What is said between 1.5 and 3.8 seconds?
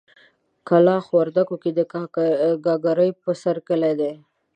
کې د ګاګرې په سر